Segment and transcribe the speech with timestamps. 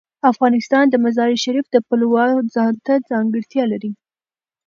[0.31, 3.91] افغانستان د مزارشریف د پلوه ځانته ځانګړتیا لري.